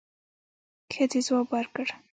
ښځې 0.93 1.19
ځواب 1.27 1.47
ورکړ. 1.53 1.87